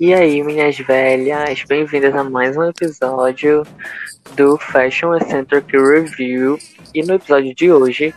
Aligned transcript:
E 0.00 0.14
aí, 0.14 0.44
minhas 0.44 0.78
velhas, 0.78 1.64
bem-vindas 1.64 2.14
a 2.14 2.22
mais 2.22 2.56
um 2.56 2.62
episódio 2.62 3.66
do 4.36 4.56
Fashion 4.56 5.12
Eccentric 5.16 5.76
Review. 5.76 6.56
E 6.94 7.02
no 7.02 7.14
episódio 7.14 7.52
de 7.52 7.72
hoje, 7.72 8.14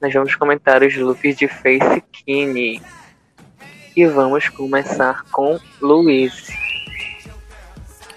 nós 0.00 0.14
vamos 0.14 0.36
comentar 0.36 0.84
os 0.84 0.94
looks 0.96 1.36
de 1.36 1.48
Face 1.48 2.04
Kine. 2.12 2.80
E 3.96 4.06
vamos 4.06 4.48
começar 4.48 5.24
com 5.32 5.58
Luiz. 5.80 6.46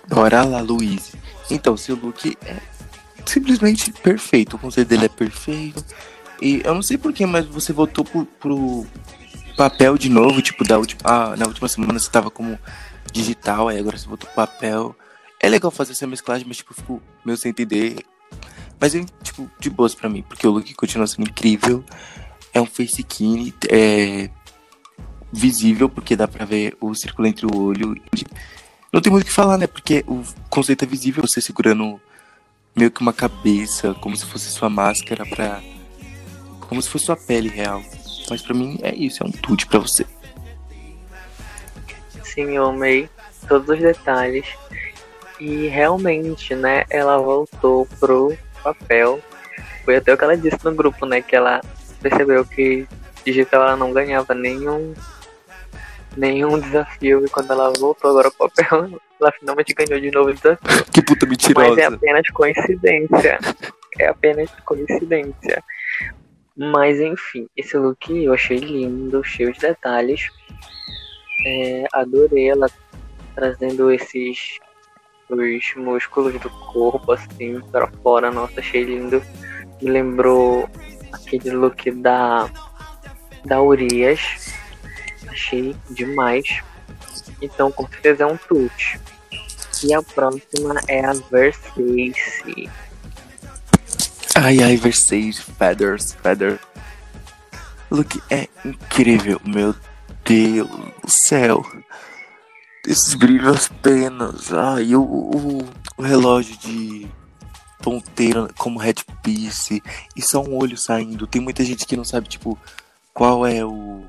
Bora 0.08 0.44
lá, 0.44 0.62
Luiz. 0.62 1.16
Então, 1.50 1.76
seu 1.76 1.96
look 1.96 2.38
é 2.46 2.58
simplesmente 3.26 3.92
perfeito. 3.94 4.58
O 4.58 4.60
conceito 4.60 4.90
dele 4.90 5.06
é 5.06 5.10
perfeito. 5.10 5.84
E 6.40 6.62
eu 6.64 6.76
não 6.76 6.84
sei 6.84 7.00
porquê, 7.00 7.26
mas 7.26 7.48
você 7.48 7.74
voltou 7.74 8.06
pro, 8.06 8.26
pro 8.26 8.86
papel 9.58 9.98
de 9.98 10.08
novo, 10.08 10.42
tipo, 10.42 10.64
da 10.64 10.78
última. 10.78 11.02
Ah, 11.04 11.36
na 11.36 11.48
última 11.48 11.68
semana 11.68 12.00
você 12.00 12.10
tava 12.10 12.30
como 12.30 12.58
digital, 13.12 13.68
aí 13.68 13.80
agora 13.80 13.98
você 13.98 14.08
voltou 14.08 14.30
pro 14.30 14.36
papel. 14.36 14.96
É 15.42 15.50
legal 15.50 15.72
fazer 15.72 15.92
essa 15.92 16.08
mesclagem, 16.08 16.48
mas 16.48 16.58
tipo, 16.58 16.74
fico 16.74 17.02
meio 17.26 17.38
sem 17.38 17.50
entender. 17.50 18.06
Mas 18.80 18.94
é, 18.96 19.04
tipo, 19.24 19.50
de 19.60 19.70
boas 19.70 19.96
pra 19.96 20.08
mim, 20.08 20.22
porque 20.22 20.48
o 20.48 20.52
look 20.52 20.74
continua 20.76 21.08
sendo 21.08 21.28
incrível. 21.28 21.84
É 22.54 22.62
um 22.62 22.66
face 22.66 23.04
kine, 23.04 23.54
é 23.70 24.30
visível, 25.34 25.90
porque 25.90 26.16
dá 26.16 26.28
pra 26.28 26.46
ver 26.46 26.78
o 26.80 26.94
círculo 26.94 27.28
entre 27.28 27.46
o 27.46 27.56
olho. 27.56 27.96
Não 28.94 29.02
tem 29.02 29.12
muito 29.12 29.24
o 29.24 29.28
que 29.28 29.34
falar, 29.34 29.58
né? 29.58 29.68
Porque 29.68 30.04
o 30.08 30.24
conceito 30.50 30.84
é 30.84 30.88
visível, 30.88 31.28
você 31.28 31.42
segurando 31.42 32.00
meio 32.76 32.92
que 32.92 33.02
uma 33.02 33.14
cabeça, 33.14 33.94
como 33.96 34.16
se 34.16 34.26
fosse 34.26 34.50
sua 34.50 34.70
máscara 34.70 35.26
pra 35.26 35.62
como 36.62 36.82
se 36.82 36.90
fosse 36.90 37.06
sua 37.06 37.16
pele 37.16 37.50
real. 37.50 37.82
Mas 38.30 38.42
para 38.42 38.54
mim 38.54 38.78
é 38.82 38.94
isso, 38.94 39.24
é 39.24 39.28
um 39.28 39.32
tudo 39.32 39.66
para 39.68 39.80
você. 39.80 40.06
Sim, 42.24 42.56
eu 42.56 42.66
amei 42.66 43.10
todos 43.48 43.70
os 43.70 43.80
detalhes. 43.80 44.46
E 45.40 45.68
realmente, 45.68 46.56
né, 46.56 46.84
ela 46.90 47.18
voltou 47.18 47.88
pro 48.00 48.36
papel. 48.64 49.20
Foi 49.86 49.96
até 49.96 50.14
o 50.14 50.18
que 50.18 50.24
ela 50.24 50.38
disse 50.38 50.58
no 50.64 50.74
grupo, 50.74 51.06
né, 51.06 51.22
que 51.22 51.36
ela 51.36 51.62
percebeu 52.02 52.46
que 52.46 52.88
digital 53.26 53.64
ela 53.64 53.76
não 53.76 53.92
ganhava 53.92 54.34
nenhum 54.34 54.94
nenhum 56.16 56.60
desafio 56.60 57.24
e 57.24 57.30
quando 57.30 57.52
ela 57.52 57.72
voltou 57.78 58.10
agora 58.10 58.32
pro 58.32 58.50
papel, 58.50 59.00
ela 59.22 59.32
finalmente 59.40 59.74
ganhou 59.74 60.00
de 60.00 60.10
novo 60.10 60.32
o 60.32 60.34
desafio. 60.34 60.86
Que 60.92 61.02
puta 61.02 61.26
mentirosa. 61.26 61.70
Mas 61.70 61.78
é 61.78 61.86
apenas 61.86 62.30
coincidência. 62.30 63.40
É 64.00 64.08
apenas 64.08 64.50
coincidência. 64.66 65.64
Mas 66.58 67.00
enfim, 67.00 67.48
esse 67.56 67.78
look 67.78 68.10
eu 68.12 68.34
achei 68.34 68.58
lindo, 68.58 69.24
cheio 69.24 69.54
de 69.54 69.60
detalhes. 69.60 70.30
É, 71.46 71.86
adorei 71.94 72.50
ela 72.50 72.68
trazendo 73.36 73.92
esses 73.92 74.60
os 75.30 75.76
músculos 75.76 76.40
do 76.40 76.50
corpo 76.50 77.12
assim 77.12 77.62
para 77.72 77.88
fora. 78.02 78.32
Nossa, 78.32 78.60
achei 78.60 78.84
lindo. 78.84 79.22
Me 79.82 79.92
lembrou 79.92 80.68
aquele 81.12 81.52
look 81.52 81.92
da 81.92 82.50
da 83.46 83.62
Urias. 83.62 84.52
Achei 85.28 85.76
demais. 85.92 86.64
Então 87.40 87.72
com 87.72 87.88
certeza 87.88 88.24
é 88.24 88.26
um 88.26 88.38
tute. 88.38 89.00
E 89.84 89.94
a 89.94 90.02
próxima 90.02 90.82
é 90.88 91.06
a 91.06 91.14
Versace. 91.14 92.68
Ai, 94.48 94.64
ai, 94.64 94.78
Versace, 94.78 95.42
Feathers, 95.42 96.16
Feather. 96.24 96.58
Look 97.92 98.24
é 98.30 98.48
incrível, 98.64 99.42
meu 99.44 99.76
Deus 100.24 100.70
do 100.70 101.12
céu. 101.12 101.66
Esses 102.88 103.14
brilhos 103.14 103.68
penas. 103.68 104.54
Ai, 104.54 104.96
o, 104.96 105.02
o, 105.02 105.70
o 105.98 106.02
relógio 106.02 106.58
de 106.60 107.06
ponteira 107.84 108.48
como 108.58 108.80
headpiece. 108.80 109.84
E 110.16 110.22
só 110.22 110.42
um 110.42 110.56
olho 110.56 110.78
saindo. 110.78 111.28
Tem 111.28 111.42
muita 111.42 111.66
gente 111.66 111.86
que 111.86 111.98
não 111.98 112.06
sabe, 112.06 112.30
tipo, 112.30 112.58
qual 113.14 113.46
é 113.46 113.66
o. 113.66 114.06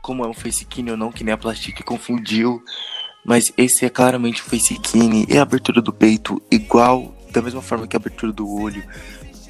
Como 0.00 0.24
é 0.24 0.26
um 0.26 0.32
facekine 0.32 0.92
ou 0.92 0.96
não, 0.96 1.12
que 1.12 1.22
nem 1.22 1.34
a 1.34 1.36
Plastic 1.36 1.84
confundiu. 1.84 2.64
Mas 3.22 3.52
esse 3.58 3.84
é 3.84 3.90
claramente 3.90 4.40
o 4.40 4.44
facekine. 4.46 5.26
E 5.28 5.36
a 5.36 5.42
abertura 5.42 5.82
do 5.82 5.92
peito, 5.92 6.40
igual, 6.50 7.14
da 7.30 7.42
mesma 7.42 7.60
forma 7.60 7.86
que 7.86 7.94
a 7.94 7.98
abertura 7.98 8.32
do 8.32 8.50
olho 8.50 8.82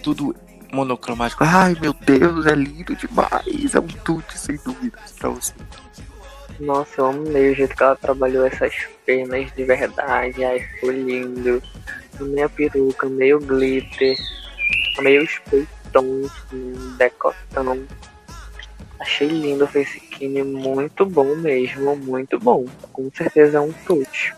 tudo 0.02 0.34
monocromático. 0.72 1.44
Ai 1.44 1.76
meu 1.80 1.92
Deus, 1.92 2.46
é 2.46 2.54
lindo 2.54 2.94
demais. 2.94 3.74
É 3.74 3.80
um 3.80 3.86
tudo, 4.04 4.24
sem 4.34 4.56
dúvidas, 4.64 5.12
pra 5.18 5.30
você. 5.30 5.52
Nossa, 6.58 7.00
eu 7.00 7.06
amei 7.06 7.52
o 7.52 7.54
jeito 7.54 7.74
que 7.74 7.82
ela 7.82 7.96
trabalhou 7.96 8.44
essas 8.44 8.74
penas 9.06 9.50
de 9.52 9.64
verdade. 9.64 10.44
Ai, 10.44 10.60
foi 10.80 10.94
lindo. 10.94 11.62
Amei 12.20 12.44
a 12.44 12.48
peruca, 12.48 13.08
meio 13.08 13.40
glitter, 13.40 14.16
meio 15.00 15.24
os 15.24 15.38
peitões, 15.38 16.30
decotão. 16.98 17.86
Achei 19.00 19.28
lindo 19.28 19.64
o 19.64 19.66
face 19.66 19.96
skin, 19.96 20.42
muito 20.42 21.06
bom 21.06 21.34
mesmo, 21.36 21.96
muito 21.96 22.38
bom. 22.38 22.66
Com 22.92 23.10
certeza 23.14 23.56
é 23.56 23.60
um 23.60 23.72
tute. 23.72 24.34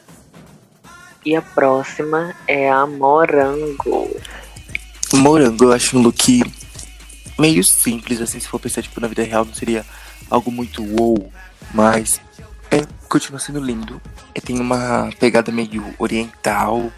E 1.27 1.35
a 1.35 1.43
próxima 1.43 2.35
é 2.47 2.71
a 2.71 2.87
Morango. 2.87 4.09
Morango, 5.23 5.67
eu 5.67 5.73
acho 5.73 5.97
um 5.97 6.03
look 6.03 6.43
meio 7.39 7.63
simples, 7.63 8.21
assim, 8.21 8.41
se 8.41 8.49
for 8.49 8.59
pensar 8.59 8.83
tipo, 8.83 9.01
na 9.01 9.07
vida 9.07 9.23
real, 9.23 9.45
não 9.45 9.55
seria 9.55 9.87
algo 10.29 10.51
muito 10.51 10.83
wow, 10.83 11.33
mas 11.73 12.21
é, 12.73 12.85
continua 13.09 13.39
sendo 13.39 13.61
lindo. 13.61 14.03
É, 14.35 14.41
tem 14.41 14.59
uma 14.59 15.11
pegada 15.21 15.53
meio 15.53 15.95
oriental, 15.97 16.91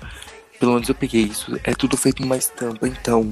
pelo 0.59 0.73
menos 0.73 0.89
eu 0.89 0.95
peguei 0.95 1.21
isso. 1.21 1.61
É 1.63 1.75
tudo 1.75 1.99
feito 1.99 2.23
em 2.23 2.25
uma 2.25 2.39
estampa, 2.39 2.89
então 2.89 3.31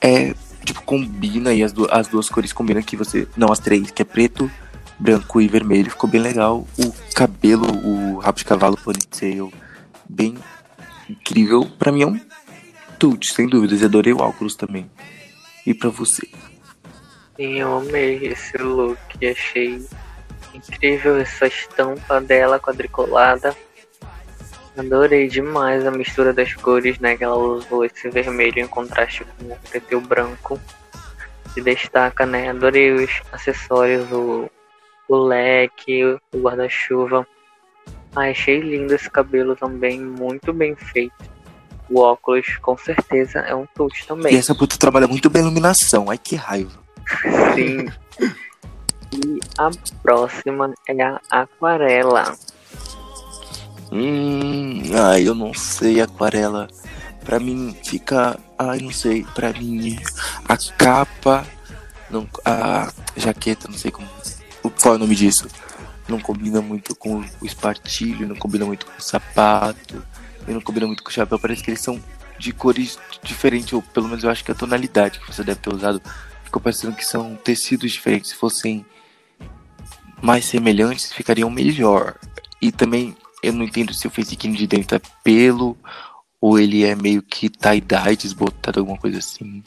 é 0.00 0.34
tipo 0.64 0.80
combina 0.80 1.52
e 1.52 1.62
as, 1.62 1.70
du 1.70 1.86
as 1.90 2.08
duas 2.08 2.30
cores 2.30 2.54
combinam 2.54 2.80
que 2.80 2.96
você, 2.96 3.28
não 3.36 3.52
as 3.52 3.58
três, 3.58 3.90
que 3.90 4.00
é 4.00 4.06
preto, 4.06 4.50
branco 4.98 5.38
e 5.38 5.46
vermelho, 5.46 5.90
ficou 5.90 6.08
bem 6.08 6.22
legal. 6.22 6.66
O 6.78 6.94
cabelo, 7.14 7.66
o 7.86 8.20
rabo 8.20 8.38
de 8.38 8.44
cavalo 8.46 8.78
ponytail, 8.78 9.52
bem 10.08 10.34
incrível. 11.10 11.70
Para 11.78 11.92
mim 11.92 12.02
é 12.04 12.06
um 12.06 12.29
Tuti, 13.00 13.32
sem 13.32 13.48
dúvidas. 13.48 13.80
E 13.80 13.86
adorei 13.86 14.12
o 14.12 14.18
óculos 14.18 14.54
também. 14.54 14.90
E 15.66 15.72
pra 15.72 15.88
você? 15.88 16.28
Eu 17.38 17.78
amei 17.78 18.26
esse 18.26 18.58
look. 18.58 18.98
Achei 19.26 19.82
incrível 20.52 21.16
essa 21.16 21.46
estampa 21.46 22.20
dela 22.20 22.60
quadriculada. 22.60 23.56
Adorei 24.76 25.28
demais 25.28 25.86
a 25.86 25.90
mistura 25.90 26.34
das 26.34 26.54
cores, 26.54 26.98
né? 26.98 27.16
Que 27.16 27.24
ela 27.24 27.36
usou 27.36 27.86
esse 27.86 28.10
vermelho 28.10 28.58
em 28.58 28.66
contraste 28.66 29.24
com 29.24 29.46
o 29.46 29.56
preto 29.70 29.98
branco. 30.02 30.60
Se 31.54 31.62
destaca, 31.62 32.26
né? 32.26 32.50
Adorei 32.50 32.92
os 32.92 33.10
acessórios, 33.32 34.12
o, 34.12 34.50
o 35.08 35.16
leque, 35.16 36.04
o 36.04 36.20
guarda-chuva. 36.36 37.26
Ah, 38.14 38.28
achei 38.28 38.60
lindo 38.60 38.94
esse 38.94 39.08
cabelo 39.08 39.56
também, 39.56 39.98
muito 39.98 40.52
bem 40.52 40.76
feito 40.76 41.29
o 41.90 42.00
óculos 42.00 42.56
com 42.58 42.78
certeza 42.78 43.40
é 43.40 43.54
um 43.54 43.66
touch 43.74 44.06
também. 44.06 44.32
E 44.32 44.36
essa 44.36 44.54
puta 44.54 44.78
trabalha 44.78 45.08
muito 45.08 45.28
bem 45.28 45.42
a 45.42 45.44
iluminação, 45.46 46.08
ai 46.08 46.16
que 46.16 46.36
raiva. 46.36 46.78
Sim. 47.54 47.88
e 49.12 49.40
a 49.58 49.70
próxima 50.00 50.72
é 50.88 51.02
a 51.02 51.20
aquarela. 51.30 52.36
Hum, 53.90 54.82
ai, 54.94 55.26
eu 55.26 55.34
não 55.34 55.52
sei, 55.52 56.00
aquarela. 56.00 56.68
Pra 57.24 57.40
mim 57.40 57.76
fica. 57.84 58.38
Ai, 58.56 58.78
não 58.78 58.92
sei, 58.92 59.26
pra 59.34 59.52
mim 59.52 59.98
a 60.48 60.56
capa. 60.78 61.44
Não, 62.08 62.28
a 62.44 62.92
jaqueta, 63.16 63.68
não 63.68 63.76
sei 63.76 63.90
como. 63.90 64.08
Qual 64.80 64.94
é 64.94 64.96
o 64.96 65.00
nome 65.00 65.16
disso? 65.16 65.48
Não 66.08 66.20
combina 66.20 66.60
muito 66.60 66.94
com 66.94 67.24
o 67.40 67.46
espartilho, 67.46 68.28
não 68.28 68.36
combina 68.36 68.64
muito 68.64 68.86
com 68.86 68.92
o 68.96 69.02
sapato 69.02 70.02
e 70.50 70.54
não 70.54 70.60
combina 70.60 70.86
muito 70.86 71.02
com 71.02 71.10
o 71.10 71.12
chapéu. 71.12 71.38
Parece 71.38 71.62
que 71.62 71.70
eles 71.70 71.80
são 71.80 72.02
de 72.38 72.52
cores 72.52 72.98
diferentes, 73.22 73.72
ou 73.72 73.82
pelo 73.82 74.08
menos 74.08 74.24
eu 74.24 74.30
acho 74.30 74.44
que 74.44 74.50
a 74.50 74.54
tonalidade 74.54 75.20
que 75.20 75.26
você 75.26 75.44
deve 75.44 75.60
ter 75.60 75.72
usado 75.72 76.02
ficou 76.44 76.60
parecendo 76.60 76.96
que 76.96 77.04
são 77.04 77.36
tecidos 77.36 77.92
diferentes. 77.92 78.30
Se 78.30 78.36
fossem 78.36 78.84
mais 80.20 80.44
semelhantes, 80.44 81.12
ficariam 81.12 81.50
melhor. 81.50 82.16
E 82.60 82.72
também 82.72 83.16
eu 83.42 83.52
não 83.52 83.64
entendo 83.64 83.94
se 83.94 84.06
o 84.06 84.10
facequinho 84.10 84.56
de 84.56 84.66
dentro 84.66 84.96
é 84.96 85.00
pelo 85.22 85.76
ou 86.40 86.58
ele 86.58 86.84
é 86.84 86.94
meio 86.94 87.22
que 87.22 87.50
tie-dye, 87.50 88.16
desbotado, 88.16 88.80
alguma 88.80 88.98
coisa 88.98 89.18
assim. 89.18 89.62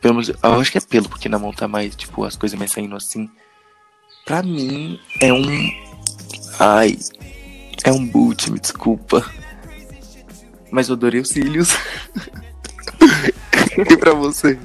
Pelo 0.00 0.14
menos, 0.14 0.28
eu 0.28 0.60
acho 0.60 0.70
que 0.70 0.78
é 0.78 0.80
pelo, 0.80 1.08
porque 1.08 1.28
na 1.28 1.38
mão 1.38 1.52
tá 1.52 1.66
mais, 1.66 1.96
tipo, 1.96 2.24
as 2.24 2.36
coisas 2.36 2.56
mais 2.56 2.70
saindo 2.70 2.94
assim. 2.94 3.28
Pra 4.24 4.42
mim, 4.42 5.00
é 5.20 5.32
um. 5.32 5.70
Ai. 6.60 6.96
É 7.82 7.92
um 7.92 8.06
boot, 8.06 8.50
me 8.50 8.60
desculpa 8.60 9.24
mas 10.74 10.88
eu 10.88 10.96
adorei 10.96 11.20
os 11.20 11.28
cílios. 11.28 11.68
e 13.78 13.96
pra 13.96 14.12
você? 14.12 14.58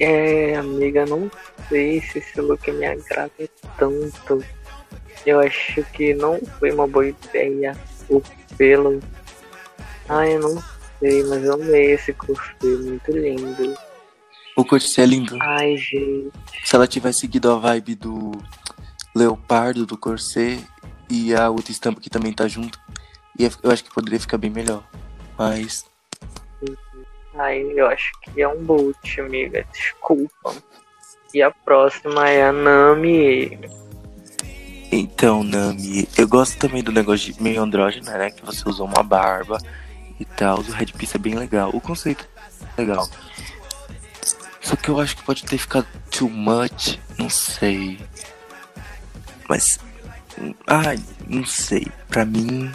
É, 0.00 0.56
amiga, 0.56 1.04
não 1.04 1.30
sei 1.68 2.00
se 2.00 2.18
esse 2.18 2.40
look 2.40 2.72
me 2.72 2.86
agrada 2.86 3.30
tanto. 3.76 4.42
Eu 5.26 5.40
acho 5.40 5.82
que 5.92 6.14
não 6.14 6.40
foi 6.58 6.72
uma 6.72 6.86
boa 6.86 7.06
ideia 7.06 7.76
o 8.08 8.22
pelo. 8.56 8.98
Ai, 10.08 10.36
eu 10.36 10.40
não 10.40 10.64
sei, 10.98 11.22
mas 11.24 11.44
eu 11.44 11.52
amei 11.52 11.92
esse 11.92 12.14
corset, 12.14 12.64
muito 12.64 13.10
lindo. 13.12 13.74
O 14.56 14.64
corset 14.64 15.02
é 15.02 15.04
lindo. 15.04 15.36
Ai, 15.42 15.76
gente. 15.76 16.32
Se 16.64 16.74
ela 16.74 16.86
tivesse 16.86 17.20
seguido 17.20 17.50
a 17.50 17.58
vibe 17.58 17.94
do 17.94 18.32
leopardo, 19.14 19.84
do 19.84 19.98
corset, 19.98 20.64
e 21.10 21.34
a 21.34 21.50
outra 21.50 21.72
estampa 21.72 22.00
que 22.00 22.08
também 22.08 22.32
tá 22.32 22.48
junto, 22.48 22.80
ia- 23.38 23.50
eu 23.62 23.70
acho 23.70 23.84
que 23.84 23.92
poderia 23.94 24.20
ficar 24.20 24.38
bem 24.38 24.50
melhor. 24.50 24.82
Mas 25.38 25.86
Ai, 27.34 27.62
eu 27.76 27.86
acho 27.86 28.10
que 28.22 28.42
é 28.42 28.48
um 28.48 28.64
boot, 28.64 29.20
amiga. 29.20 29.64
Desculpa. 29.72 30.54
E 31.32 31.40
a 31.40 31.50
próxima 31.52 32.28
é 32.28 32.48
a 32.48 32.52
Nami. 32.52 33.56
Então, 34.90 35.44
Nami, 35.44 36.08
eu 36.16 36.26
gosto 36.26 36.58
também 36.58 36.82
do 36.82 36.90
negócio 36.90 37.32
de 37.32 37.40
meio 37.40 37.62
andrógeno, 37.62 38.06
né? 38.10 38.30
Que 38.30 38.44
você 38.44 38.68
usou 38.68 38.86
uma 38.86 39.02
barba 39.04 39.58
e 40.18 40.24
tal. 40.24 40.58
O 40.58 40.62
Red 40.62 40.86
Piece 40.86 41.16
é 41.16 41.20
bem 41.20 41.34
legal. 41.34 41.70
O 41.72 41.80
conceito 41.80 42.26
é 42.76 42.80
legal. 42.80 43.08
Só 44.60 44.74
que 44.74 44.88
eu 44.88 44.98
acho 44.98 45.16
que 45.16 45.22
pode 45.22 45.44
ter 45.44 45.58
ficado 45.58 45.86
too 46.10 46.28
much. 46.28 46.98
Não 47.16 47.30
sei. 47.30 48.00
Mas. 49.48 49.78
Ai, 50.66 50.98
não 51.28 51.44
sei. 51.46 51.86
Pra 52.08 52.24
mim. 52.24 52.72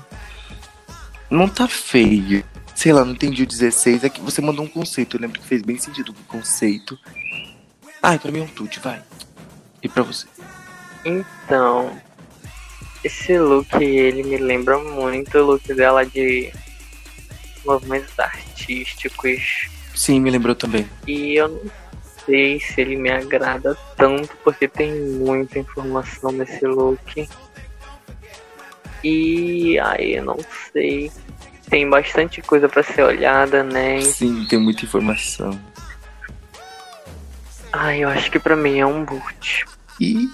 Não 1.33 1.50
tá 1.50 1.68
feio. 1.68 2.45
Sei 2.75 2.94
lá, 2.94 3.03
não 3.03 3.13
entendi 3.13 3.41
o 3.41 3.47
16. 3.47 4.03
É 4.03 4.09
que 4.09 4.21
você 4.21 4.39
mandou 4.39 4.63
um 4.63 4.68
conceito. 4.68 5.18
Eu 5.18 5.21
lembro 5.21 5.41
que 5.41 5.47
fez 5.47 5.63
bem 5.63 5.80
sentido 5.80 6.09
o 6.12 6.27
conceito. 6.27 6.95
Ai, 8.03 8.19
pra 8.19 8.31
mim 8.31 8.41
é 8.41 8.44
um 8.44 8.47
tute, 8.47 8.80
vai. 8.80 9.01
E 9.81 9.89
pra 9.89 10.03
você? 10.03 10.27
Então, 11.03 11.91
esse 13.03 13.35
look 13.39 13.74
ele 13.83 14.21
me 14.21 14.38
lembra 14.38 14.77
muito 14.77 15.35
o 15.39 15.44
look 15.44 15.74
dela 15.74 16.06
de 16.06 16.53
movimentos 17.65 18.13
artísticos. 18.19 19.69
Sim, 19.95 20.19
me 20.19 20.29
lembrou 20.29 20.53
também. 20.53 20.88
E 21.07 21.33
eu 21.33 21.47
não 21.47 21.71
sei 22.27 22.59
se 22.59 22.79
ele 22.79 22.95
me 22.95 23.09
agrada 23.09 23.75
tanto 23.97 24.38
porque 24.44 24.68
tem 24.68 24.94
muita 24.94 25.57
informação 25.57 26.31
nesse 26.31 26.63
look. 26.68 27.27
E 29.03 29.77
aí 29.79 30.15
eu 30.15 30.25
não 30.25 30.39
sei. 30.71 31.11
Tem 31.69 31.89
bastante 31.89 32.41
coisa 32.41 32.69
pra 32.69 32.83
ser 32.83 33.03
olhada, 33.03 33.63
né? 33.63 34.01
Sim, 34.01 34.45
tem 34.45 34.59
muita 34.59 34.85
informação. 34.85 35.59
Ai, 37.71 38.03
eu 38.03 38.09
acho 38.09 38.29
que 38.29 38.39
pra 38.39 38.55
mim 38.55 38.79
é 38.79 38.85
um 38.85 39.03
boot. 39.03 39.65
Ih, 40.00 40.29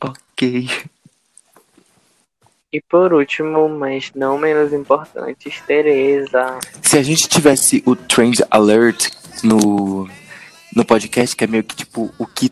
ok. 0.00 0.68
E 2.72 2.82
por 2.82 3.14
último, 3.14 3.68
mas 3.68 4.10
não 4.14 4.36
menos 4.36 4.72
importante, 4.72 5.50
Teresa. 5.66 6.58
Se 6.82 6.98
a 6.98 7.02
gente 7.02 7.28
tivesse 7.28 7.82
o 7.86 7.96
Trend 7.96 8.40
Alert 8.50 9.10
no, 9.42 10.08
no 10.74 10.84
podcast, 10.84 11.34
que 11.34 11.44
é 11.44 11.46
meio 11.46 11.64
que 11.64 11.76
tipo 11.76 12.12
o 12.18 12.26
que 12.26 12.50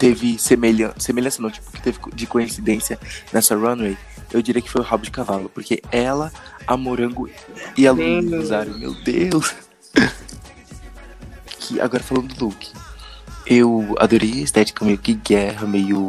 teve 0.00 0.38
semelhança, 0.38 0.94
semelhança 0.98 1.42
não, 1.42 1.50
tipo, 1.50 1.70
que 1.70 1.82
teve 1.82 1.98
de 2.14 2.26
coincidência 2.26 2.98
nessa 3.30 3.54
runway, 3.54 3.98
eu 4.32 4.40
diria 4.40 4.62
que 4.62 4.70
foi 4.70 4.80
o 4.80 4.84
rabo 4.84 5.04
de 5.04 5.10
cavalo, 5.10 5.50
porque 5.50 5.82
ela, 5.92 6.32
a 6.66 6.74
Morango 6.74 7.28
e 7.76 7.86
a. 7.86 7.92
Luísa 7.92 8.38
usaram, 8.38 8.78
meu 8.78 8.94
Deus. 8.94 9.54
que 11.60 11.78
agora 11.78 12.02
falando 12.02 12.34
do 12.34 12.46
look, 12.46 12.72
eu 13.46 13.94
adorei 13.98 14.32
a 14.32 14.44
estética 14.44 14.86
meio 14.86 14.96
que 14.96 15.12
guerra, 15.12 15.66
meio 15.66 16.08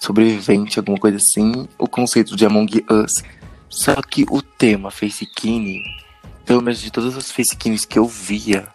sobrevivente, 0.00 0.80
alguma 0.80 0.98
coisa 0.98 1.18
assim, 1.18 1.68
o 1.78 1.86
conceito 1.86 2.34
de 2.34 2.44
Among 2.44 2.84
Us. 2.90 3.22
Só 3.68 3.94
que 4.02 4.26
o 4.28 4.42
tema 4.42 4.90
Face 4.90 5.30
pelo 6.44 6.60
menos 6.60 6.80
de 6.80 6.90
todas 6.90 7.16
as 7.16 7.30
Face 7.30 7.56
que 7.56 7.98
eu 7.98 8.06
via, 8.06 8.66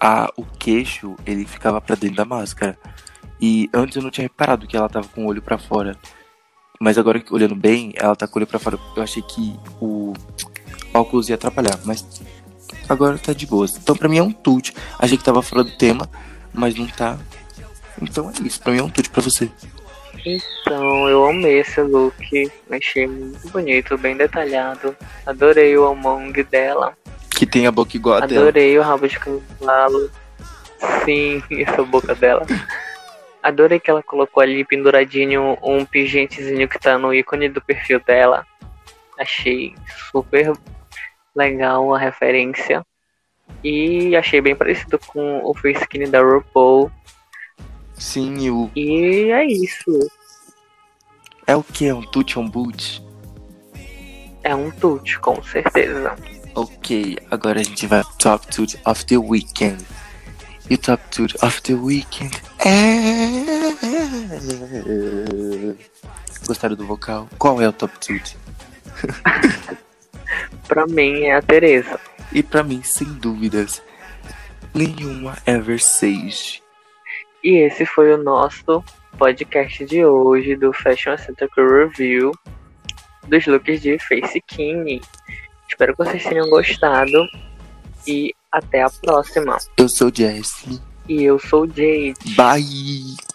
a, 0.00 0.30
o 0.36 0.44
queixo 0.44 1.16
ele 1.26 1.44
ficava 1.44 1.80
pra 1.80 1.96
dentro 1.96 2.16
da 2.16 2.24
máscara. 2.24 2.78
E 3.40 3.68
antes 3.72 3.96
eu 3.96 4.02
não 4.02 4.10
tinha 4.10 4.24
reparado 4.24 4.66
que 4.66 4.76
ela 4.76 4.88
tava 4.88 5.08
com 5.08 5.24
o 5.24 5.28
olho 5.28 5.42
pra 5.42 5.58
fora. 5.58 5.96
Mas 6.80 6.98
agora 6.98 7.20
que 7.20 7.32
olhando 7.32 7.54
bem, 7.54 7.92
ela 7.96 8.14
tá 8.14 8.26
com 8.26 8.38
o 8.38 8.38
olho 8.38 8.46
pra 8.46 8.58
fora. 8.58 8.78
Eu 8.96 9.02
achei 9.02 9.22
que 9.22 9.58
o 9.80 10.12
óculos 10.92 11.28
ia 11.28 11.34
atrapalhar, 11.34 11.78
mas 11.84 12.04
agora 12.88 13.18
tá 13.18 13.32
de 13.32 13.46
boas. 13.46 13.76
Então 13.76 13.96
pra 13.96 14.08
mim 14.08 14.18
é 14.18 14.22
um 14.22 14.32
tute. 14.32 14.74
Achei 14.98 15.16
que 15.16 15.24
tava 15.24 15.42
fora 15.42 15.64
do 15.64 15.76
tema, 15.76 16.08
mas 16.52 16.74
não 16.74 16.86
tá. 16.86 17.18
Então 18.00 18.30
é 18.30 18.46
isso, 18.46 18.60
pra 18.60 18.72
mim 18.72 18.78
é 18.78 18.82
um 18.82 18.90
tute 18.90 19.10
pra 19.10 19.22
você. 19.22 19.50
Então, 20.26 21.08
eu 21.08 21.28
amei 21.28 21.60
esse 21.60 21.80
look. 21.80 22.50
Achei 22.70 23.06
muito 23.06 23.48
bonito, 23.50 23.96
bem 23.96 24.16
detalhado. 24.16 24.96
Adorei 25.24 25.78
o 25.78 25.86
Among 25.86 26.42
dela. 26.44 26.96
Que 27.30 27.46
tem 27.46 27.66
a 27.66 27.70
boca 27.70 27.96
igual 27.96 28.16
a 28.16 28.26
dela. 28.26 28.40
Adorei 28.40 28.76
o 28.76 28.82
rabo 28.82 29.06
de 29.06 29.18
cavalo. 29.18 30.10
Sim, 31.04 31.42
essa 31.62 31.82
boca 31.84 32.14
dela. 32.14 32.44
Adorei 33.46 33.78
que 33.78 33.88
ela 33.88 34.02
colocou 34.02 34.42
ali 34.42 34.64
penduradinho 34.64 35.56
um 35.62 35.84
pingentezinho 35.84 36.68
que 36.68 36.80
tá 36.80 36.98
no 36.98 37.14
ícone 37.14 37.48
do 37.48 37.60
perfil 37.60 38.00
dela. 38.00 38.44
Achei 39.16 39.72
super 40.10 40.52
legal 41.32 41.94
a 41.94 41.98
referência. 41.98 42.84
E 43.62 44.16
achei 44.16 44.40
bem 44.40 44.56
parecido 44.56 44.98
com 44.98 45.44
o 45.44 45.54
face 45.54 45.82
skin 45.82 46.10
da 46.10 46.20
RuPaul. 46.20 46.90
Sim, 47.94 48.36
e 48.40 48.50
o. 48.50 48.68
E 48.74 49.30
é 49.30 49.44
isso. 49.44 49.96
É 51.46 51.54
o 51.54 51.62
que? 51.62 51.86
É 51.86 51.94
um 51.94 52.02
tute, 52.02 52.40
um 52.40 52.50
boot? 52.50 53.00
É 54.42 54.56
um 54.56 54.72
tute, 54.72 55.20
com 55.20 55.40
certeza. 55.40 56.16
Ok, 56.52 57.16
agora 57.30 57.60
a 57.60 57.62
gente 57.62 57.86
vai 57.86 58.02
pro 58.02 58.12
Top 58.14 58.44
Tute 58.48 58.76
of 58.84 59.06
the 59.06 59.16
Weekend. 59.16 59.86
E 60.68 60.74
o 60.74 60.78
Top 60.78 61.00
Tute 61.12 61.36
of 61.44 61.62
the 61.62 61.74
Weekend. 61.74 62.45
Gostaram 66.46 66.76
do 66.76 66.86
vocal? 66.86 67.28
Qual 67.38 67.60
é 67.60 67.68
o 67.68 67.72
Top 67.72 67.92
Tute? 67.98 68.36
Pra 70.66 70.86
mim 70.86 71.24
é 71.24 71.36
a 71.36 71.42
Teresa. 71.42 72.00
E 72.32 72.42
pra 72.42 72.62
mim, 72.62 72.82
sem 72.82 73.06
dúvidas, 73.06 73.82
nenhuma 74.74 75.36
é 75.46 75.58
Versace. 75.58 76.60
E 77.42 77.58
esse 77.64 77.86
foi 77.86 78.12
o 78.12 78.22
nosso 78.22 78.82
podcast 79.16 79.84
de 79.86 80.04
hoje 80.04 80.56
do 80.56 80.72
Fashion 80.72 81.16
Center 81.16 81.48
Crew 81.50 81.86
Review 81.86 82.32
dos 83.28 83.46
looks 83.46 83.80
de 83.80 83.98
Face 83.98 84.40
Kine. 84.46 85.00
Espero 85.68 85.96
que 85.96 86.04
vocês 86.04 86.24
tenham 86.24 86.48
gostado 86.48 87.26
e 88.06 88.34
até 88.50 88.82
a 88.82 88.90
próxima. 88.90 89.56
Eu 89.78 89.88
sou 89.88 90.10
Jesse. 90.12 90.80
E 91.08 91.22
eu 91.22 91.38
sou 91.38 91.64
o 91.64 91.66
Jade. 91.66 92.14
Bye! 92.36 93.25